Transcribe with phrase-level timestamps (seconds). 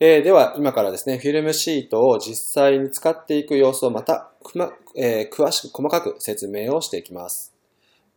[0.00, 7.52] えー、では、今からですね、フィルムシートを実際に使っていく様子をまた、まえー、詳しく細かく説明をしていきます。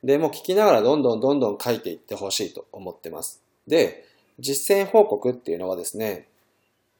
[0.03, 3.41] で、もう聞きながらどんどんどんどん書いていってほしいと思ってます。
[3.67, 4.05] で、
[4.37, 6.27] 実践報告っていうのはですね、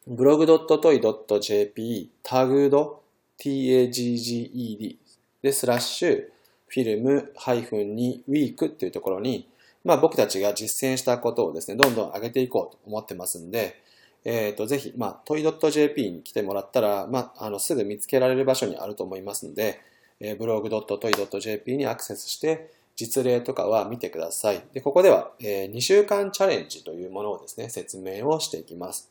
[0.09, 3.04] blog.toy.jp タグド
[3.40, 4.98] tagged
[5.44, 6.26] でスラッシュ
[6.68, 9.48] フィルム -2 ウィークっていうところに、
[9.84, 13.79] まあ僕たちが実践したことをですね、どんどん上げていこうと思ってますんで、
[14.24, 19.81] えっ、ー、と、ぜひ、まあ、トイ .jp に来てもらったら、まあ、あの、すぐ見つけられる場所にあると思いますので、
[20.20, 24.61] えー、blog.toy.jp にアクセスして、実例とかは見てください。
[24.73, 29.09] で、ここでは、えー、2週間チャレンジというものをですね、説明をしていきます。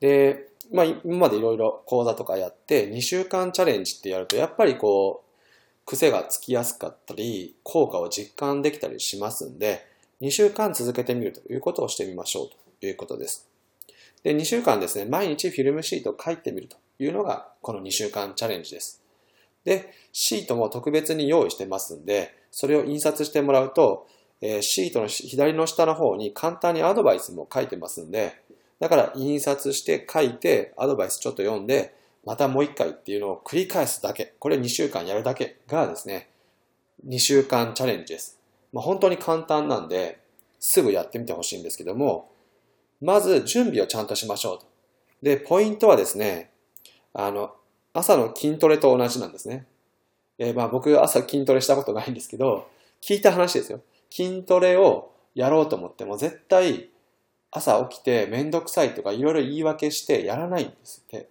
[0.00, 5.24] で、まあ、今までいろいろ講座とかやって、2週間チャレンジってやると、やっぱりこう、
[5.84, 9.86] 癖がつきやすかったり、効果を実感できたりしますんで、
[10.22, 12.48] 2週間続けてみるということをしてみましょう
[12.80, 13.53] ということです。
[14.24, 19.02] で、2週間ですね、毎日フィルムシートを書いてみるというのが、この2週間チャレンジです。
[19.64, 24.08] で、シートも特別に用意してますんで、それを印刷してもらうと、
[24.40, 28.34] えー、シートの左の下の方に簡単にアドバイスも書いてますんで、
[28.80, 34.34] だから印刷して書いて、アドバイスちょっと読んで、またもう一回っていうのを繰り返すだけ。
[34.38, 36.30] これ2週間やるだけがですね、
[37.06, 38.38] 2週間チャレンジです。
[38.72, 40.20] まあ、本当に簡単なんで、
[40.60, 42.30] すぐやってみてほしいんですけども、
[43.00, 44.66] まず準備をちゃんとしましょうと。
[45.22, 46.50] で、ポイントはですね、
[47.12, 47.54] あの、
[47.92, 49.66] 朝の筋トレと同じなんですね。
[50.38, 52.68] えー、まあ僕朝筋トレしたことないんですけど、
[53.00, 53.80] 聞いた話ですよ。
[54.10, 56.90] 筋トレをやろうと思っても絶対
[57.50, 61.28] 朝起きてめんどくさいとかいろいろ言い訳してやらないんですって。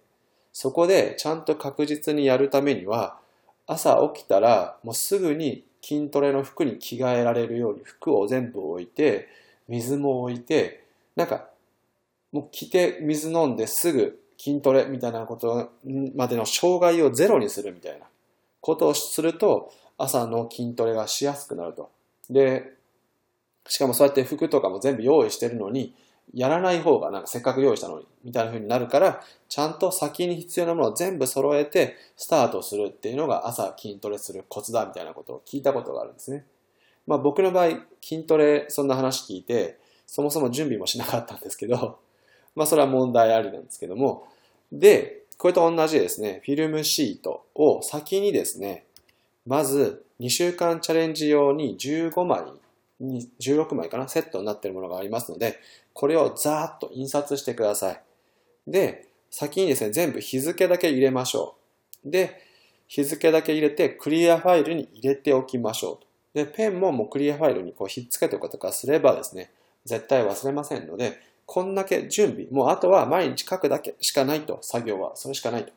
[0.52, 3.18] そこでちゃんと確実にやるためには
[3.66, 9.28] 朝起きたらもうすぐに筋トレの服に着替えられるように服を全部置いて
[9.68, 10.84] 水も置いて
[11.16, 11.48] なんか
[12.34, 15.70] もう着て水飲んですぐ筋トレみたいなこと
[16.16, 18.06] までの障害をゼロにするみたいな
[18.60, 21.92] ことをすると朝の筋トレがしやすくなると。
[22.28, 22.72] で、
[23.68, 25.94] しかもそうやって服とかも全部用意してるのに、
[26.32, 36.44] やらない方がなんかせっかく用意したのに、みたいな風になるから、ちゃんと先に必要なものを全部揃えてスタートするっていうのが朝筋トレするコツだみたいなことを聞いたことがあるんですね。
[37.06, 41.98] まあ僕の場合、筋トレそんな話聞いて、そもそも準備もしなかったんですけど、
[42.54, 44.28] まあそれは問題ありなんですけども、
[44.72, 48.84] で、これと同じですね、フィルムシートを先にですね、
[49.46, 52.42] まず2週間チャレンジ用に15枚、
[53.40, 55.58] 16枚かな、セットになっているものがありますので、
[55.92, 58.00] これをザーッと印刷してください。
[58.66, 61.56] で、先にですね、全部日付だけ入れましょ
[62.04, 62.10] う。
[62.10, 62.40] で、
[62.86, 65.98] 日付だけ入れてクリアファイルに入れておきましょ
[66.34, 66.38] う。
[66.38, 69.50] で、ペンももうクリアファイルにこうひっつけておくとかすればですね、
[69.84, 75.16] 絶対忘れませんので、こんだけ準備、もうあとは毎日書くだけしかないと、作業は。
[75.16, 75.72] それしかないと。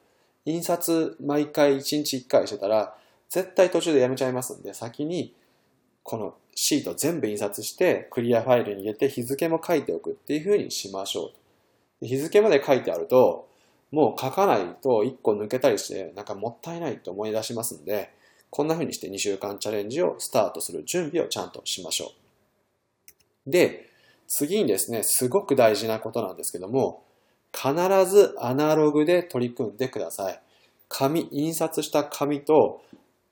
[0.45, 2.95] 印刷毎回1日1回してたら、
[3.29, 5.33] 絶対途中でやめちゃいますんで、先に
[6.03, 11.31] このシート全部印刷してクリアファイルに入れて日付も書いておくっていう風にしましょ
[12.01, 13.47] う日付まで書いてあると、
[13.91, 18.11] もう書かないと1個抜けたりして、なんかもったいないと思い出しますんで、
[18.49, 22.13] こんな風にして2週間チャレンジをスタートする準備をちゃんとしましょ
[23.45, 23.51] う。
[23.51, 23.89] で、
[24.27, 27.03] 次にですね、すごく大事なことなんですけども、
[27.53, 27.73] 必
[28.05, 30.41] ずアナログで取り組んでください。
[30.89, 32.81] 紙、印刷した紙と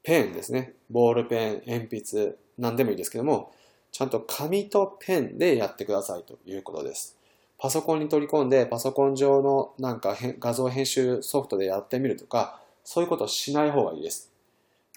[0.04, 0.74] ペンですね。
[0.90, 3.52] ボールペン、鉛筆、何でもいいですけども、
[3.92, 7.18] ちゃんと紙とペンでやってくださいということです。
[7.58, 14.32] パソコンに取り込んで、パソコン上のなんか画像編集ソフトでやってみるとか、そういうことをしない方がいいです。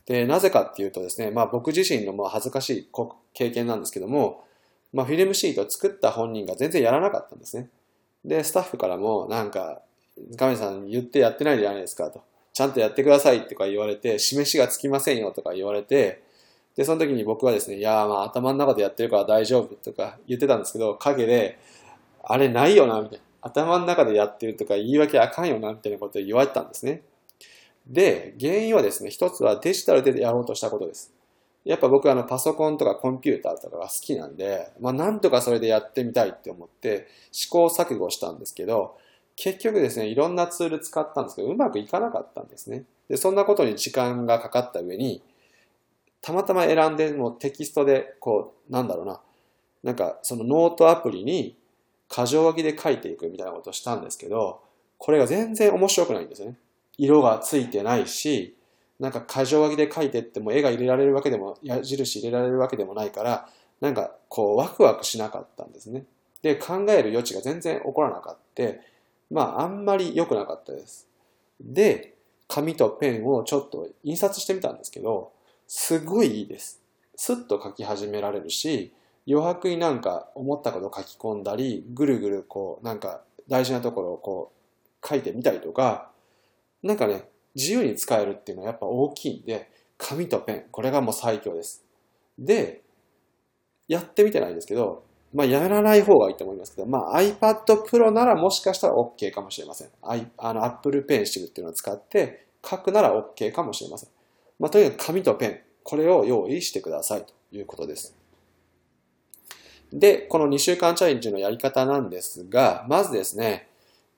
[0.06, 2.88] で、なぜかっていうとですね、まあ僕自身のまあ恥ずかしい
[3.34, 4.44] 経験なんですけども、
[4.93, 7.69] まあ、フィルムシートを作った本人が全然やらなかったんですね。
[8.25, 9.82] で、スタッフからもなんか、
[10.34, 12.22] ガメさん言ってやってないじゃないですかと。
[12.53, 16.22] ちゃんとやってくださいとか言われて、示しがつきませんよとか言われて、
[16.75, 21.59] で、その時に僕はですね、いやまあ頭の中でやってるから大丈夫とか言ってたんですけど、陰で、
[22.22, 23.25] あれないよな、みたいな。
[23.41, 27.02] 頭の中でやってるとか言い訳あかんよな、みたいなことを言われたんですね。
[27.87, 31.12] で、原因はですね、一つはデジタルでやろうとしたことです。
[31.69, 38.97] やっぱ僕はあのパソコンとかコンピューターとかが好きなんで、まあなんとかそれでやってみたいって思って試行錯誤したんですけど、
[39.37, 42.85] 結局ですね、いろんなツール使ったんですけど、うまくいかなかったんですね。
[43.11, 45.20] で、そんなことに時間がかかった上に、
[46.23, 49.21] たまたま選んでもテキストで、こう、なんだろうな、
[49.82, 51.55] なんかそのノートアプリに
[52.09, 54.62] 箇条書きで書いていくみたいなことをしたんですけど、
[54.97, 56.56] これが全然面白くないんですよね。
[56.97, 58.56] 色がついてないし、
[58.99, 63.49] なんか箇条書きで書いてっても絵が入れられるわけでも、矢印入れられるわけでもないから、
[63.81, 66.05] なんかこうワクワクしなかったんですね。
[66.43, 68.39] で、考える余地が全然起こらなかった。
[69.31, 71.06] まあ、あんまり良くなかったです。
[71.61, 72.15] で、
[72.49, 75.33] 紙とペンをちょっと印刷してみたんですけど、
[75.67, 76.81] すごいいいです。
[77.15, 78.93] スッと書き始められるし、
[79.29, 84.53] 余白になんか思ったこと書き込んだり、ぐるぐるこう、なんか大事なところをこ
[85.03, 86.11] う書いてみたりとか、
[86.83, 89.69] なんかね、自由に使えるっていうのはやっぱ大きいんで、
[89.99, 91.84] 紙とペン、これがもう最強です。
[92.38, 92.82] で、
[93.88, 95.02] やってみてないんですけど、
[95.34, 99.88] まあ、やらない方がいいと思いますけど、まあ、iPad Pro ならもしかしたら OK かもしれません。
[100.02, 104.11] あの、Apple Pencil っていうのを使って書くなら OK かもしれません。
[104.58, 108.14] まあ、とにかく紙とペン、これを用意してくださいということです。
[109.93, 113.69] で、この2週間チャレンジのやり方なんですが、まずですね、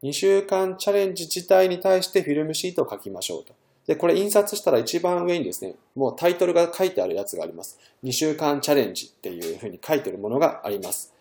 [0.02, 3.54] 2週間チャレンジ自体に対してフィルムシートを書きましょうと。
[3.86, 7.78] で、これ印刷したら一番上にですね、もうタイトルが書いてあるやつがあります。
[8.04, 11.12] 2週間チャレンジっていうふうに書いてるものがあります。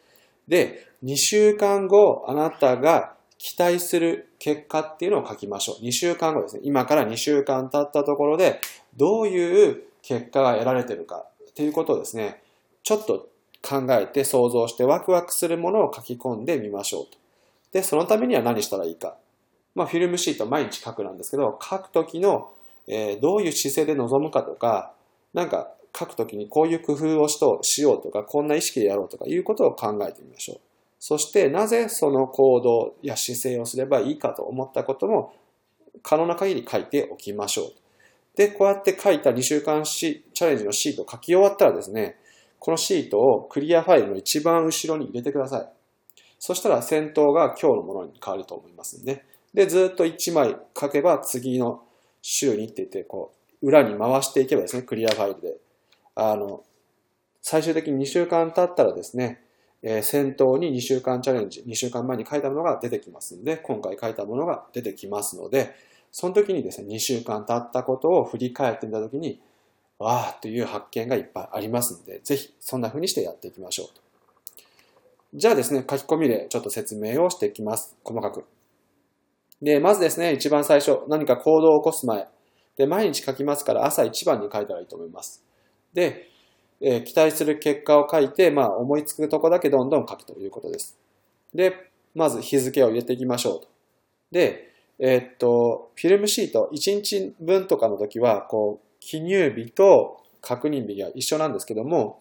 [0.48, 5.84] で、2週間後、あなたが期待する結果っていうのを書きましょう。
[5.84, 6.62] 2週間後ですね。
[6.64, 8.60] 今から2週間経ったところで、
[8.96, 12.44] どういう結果が得られてるかっていうことをですね、
[12.84, 13.30] ちょっと
[13.62, 17.18] 考えて想像してワクワクするものを書き込んでみましょうと。
[17.72, 19.18] で、そのためには何したらいいか。
[19.76, 22.52] まあ、フィルムシート毎日書くなんですけど、書くときの
[22.90, 24.94] えー、どういう姿勢で臨むかとか、
[25.34, 30.60] なんか書くときにこういう工夫をしとしようとか、こんな意識でやろうとかいうことを考えてみましょう。
[31.00, 35.34] そしてなぜその行動や姿勢をすればいいかと思ったことも
[36.04, 37.74] 可能な限り書いておきましょう。
[38.36, 42.18] で、こうやって書いた2週間しチャレンジのシートを書き終わったらですね、
[42.58, 45.79] このシートをクリアファイルの一番後ろに入れてください。
[46.40, 49.26] そしたら先頭が今日のものに変わると思いますんで。
[49.54, 51.84] で、ずっと1枚書けば次の
[52.22, 55.58] 週にって言って、こう、裏に回していけばですね、クリアファイルで。
[56.16, 56.64] あの、
[57.42, 59.42] 最終的に2週間経ったらですね、
[59.82, 65.74] えー、先頭に2週間チャレンジ、2週間前に書いたものが出てきますんで、今回書いたものが出てきますので、
[66.12, 69.40] その時にですね、2週間経ったことを振り返ってみた時に、
[70.00, 74.09] わーという発見がいっぱいありますので、ぜひそんな風にしてやっていきましょう。
[75.34, 77.96] じゃあですね、書き込みでちょっと説明をしていきます。
[78.04, 78.46] 細かく。
[79.62, 82.28] で、まずですね、一番最初、何か行動を起こす前。
[82.78, 85.44] で、毎日書きますから朝一番に書いたらいいと思います。
[85.94, 86.30] で、
[86.82, 90.98] えー、期待する結果を書いて、まあ思いつくとこだけどんどん書くということです。
[91.54, 91.74] で、
[92.16, 93.68] まず日付を入れていきましょうと。
[94.32, 102.20] で、えー、っと、フィルムシート、1日分とかの時は、こう、記入日と確認日が一緒なんですけども、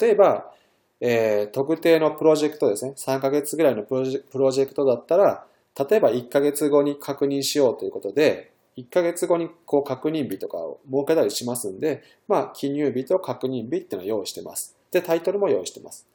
[0.00, 0.52] 例えば、
[1.00, 4.04] えー、特定のプロジェクトですね、3ヶ月ぐらいのプロ
[4.50, 5.46] ジェクトだったら、
[5.78, 14.76] 例えば1ヶ月後に確認しようということで、1ヶ月後にこう確認日とかを設けたりしますんで、まあ、記入日と確認日っていうのを用意してます。
[14.90, 16.06] で、タイトルも用意してます。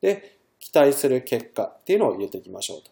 [0.00, 2.90] で、期待する結果っていうのを入れていきましょうと。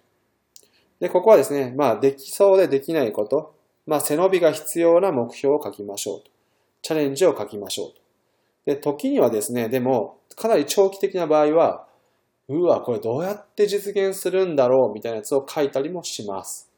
[1.01, 3.55] で、ここはですね、まあ、できそうでできないこと、
[3.87, 6.31] まあ、背伸びが必要な目標を書きましょうと。
[6.83, 8.01] チャレンジを書きましょうと。
[8.67, 11.87] で、時にはですね、でも、かなり長期的な場合は、
[12.49, 16.71] うわ、これどうやって実現するんだろうみたいなやつを書いたりもします。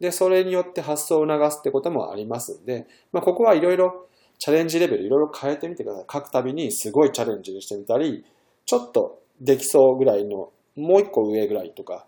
[0.00, 4.06] で、それによって発想を促すってこともありますんで、まあ、ここはいろいろ
[4.38, 6.06] チャレンジレベルいろいろ変えてみてください。
[6.12, 8.24] 書くたびにすごいチャレンジにしてみたり、
[8.66, 12.06] ちょっとできそうぐらいの、もう一個上ぐらいとか、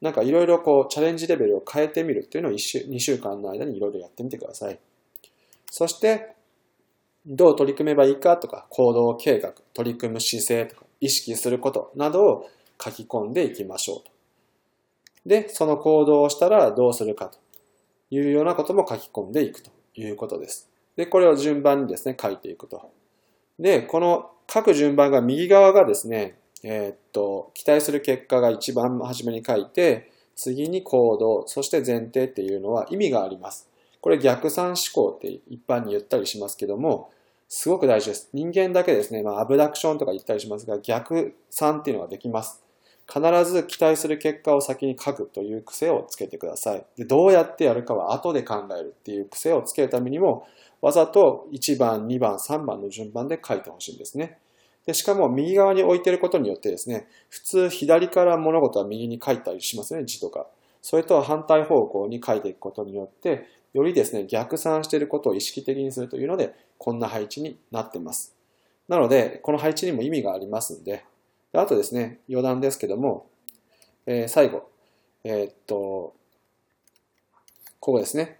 [0.00, 4.78] なんかいろいろこうチャレンジレベルを変えてみるっていうのを1週、2週間の間にいろいろやってみてください。
[5.70, 6.36] そして、
[7.28, 12.50] どう取り組めばいいかとか、行動計画、取り組む姿勢とか、意識することなどを
[12.82, 14.10] 書き込んでいきましょうと。
[15.26, 17.38] で、その行動をしたらどうするかと
[18.10, 20.70] いうようなことも書き込んでいくということです。
[20.96, 22.90] で、これを順番にですね、書いていくと。
[23.58, 33.68] で、この書く順番が右側がですね、えー、っと、期待する結果が一番初めに書いて、次に行動、そして前提っていうのは意味があります。
[34.00, 37.10] これ逆算思考って一般に言ったりしますけども、
[37.48, 38.28] すごく大事です。
[38.34, 42.62] 人間だけですね、まあ、アブダクションとか言ったりしますが、逆算っていうのができます。
[43.10, 46.84] 必ず期待する結果を先に書くという癖をつけてください。
[46.98, 50.46] でどうやってやるかは後で考えるっていう癖をつけるためにも、
[50.82, 54.38] わざと1番、2番、3番の順番で書いてほしいんですね。
[54.84, 60.46] でしかも右側に置いてることによってですね、普通左から物事は右に書いたりしますね、字とか。
[60.82, 68.34] それとは反対方向に書いていくことによって、よりですね、逆算していることを意識的にするというので、こんな配置になっています。
[68.88, 71.04] なので、この配置にも意味がありますんで、
[71.52, 73.28] あとですね、余談ですけども、
[74.06, 74.70] えー、最後、
[75.24, 76.14] えー、っと、
[77.80, 78.38] ここですね。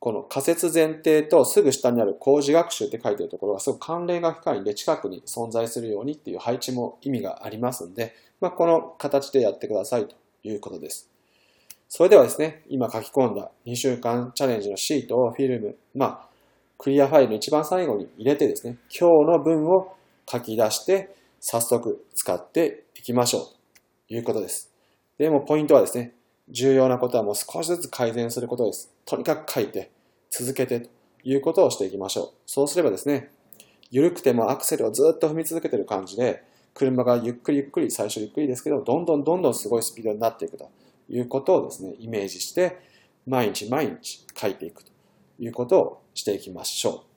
[0.00, 10.14] この仮説前提とすぐ下にある工事学習って書いてるところがすごく関連が深いんで近くに存在するようにっていう配置も意味がありますんで、まあ、この形でやってくださいと
[10.44, 11.10] いうことです。
[11.88, 16.27] それではですね、今書き込んだ2週間チャレンジのシートをフィルム、まあ、
[16.78, 19.96] クリアファイルの一番最後に入れてですね、今日の文を
[20.30, 23.42] 書き出して、早速使っていきましょう
[24.08, 24.72] ということです。
[25.18, 26.14] でもポイントはですね、
[26.48, 28.94] 重要なことはもう少しずつ改善することです。
[29.04, 29.90] とにかく書いて、
[30.30, 30.88] 続けてと
[31.24, 32.30] いうことをしていきましょう。
[32.46, 33.32] そうすればですね、
[33.90, 36.44] 緩くてもアクセルをずっと踏み続けてる感じで、
[36.74, 40.70] 車がゆっくりゆっくり、最初ゆっくりですけど、どんどんどんどんすごいスピードになっていくと
[41.08, 42.78] いうことをですね、イメージして、
[43.26, 44.92] 毎日毎日書いていくと
[45.40, 47.07] いうことをしていきましょう。